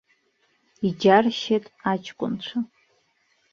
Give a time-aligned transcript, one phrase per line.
[0.87, 2.57] Иџьаршьеит аҷкәынцәа.